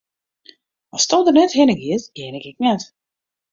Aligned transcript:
Asto 0.97 1.17
der 1.27 1.35
net 1.37 1.57
hinne 1.57 1.75
giest, 1.81 2.11
gean 2.15 2.37
ik 2.39 2.45
ek 2.51 2.59
net. 2.65 2.81